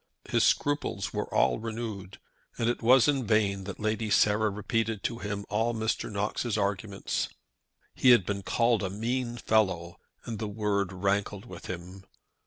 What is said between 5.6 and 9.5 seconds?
Mr. Knox's arguments. He had been called a mean